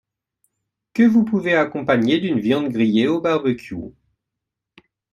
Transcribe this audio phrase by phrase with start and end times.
[0.95, 3.93] que vous pouvez accompagner d'une viande grillée au barbecue